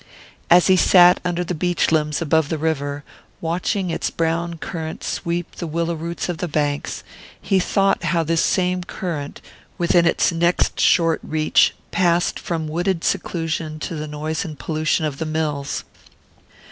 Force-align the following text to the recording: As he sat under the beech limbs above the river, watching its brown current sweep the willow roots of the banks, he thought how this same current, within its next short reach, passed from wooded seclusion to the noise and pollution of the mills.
As 0.49 0.65
he 0.65 0.77
sat 0.77 1.19
under 1.23 1.43
the 1.43 1.53
beech 1.53 1.91
limbs 1.91 2.23
above 2.23 2.49
the 2.49 2.57
river, 2.57 3.03
watching 3.39 3.91
its 3.91 4.09
brown 4.09 4.57
current 4.57 5.03
sweep 5.03 5.57
the 5.57 5.67
willow 5.67 5.93
roots 5.93 6.27
of 6.27 6.39
the 6.39 6.47
banks, 6.47 7.03
he 7.39 7.59
thought 7.59 8.05
how 8.05 8.23
this 8.23 8.41
same 8.43 8.83
current, 8.83 9.41
within 9.77 10.07
its 10.07 10.31
next 10.31 10.79
short 10.79 11.19
reach, 11.21 11.75
passed 11.91 12.39
from 12.39 12.67
wooded 12.67 13.03
seclusion 13.03 13.77
to 13.81 13.93
the 13.93 14.07
noise 14.07 14.43
and 14.43 14.57
pollution 14.57 15.05
of 15.05 15.19
the 15.19 15.25
mills. 15.27 15.83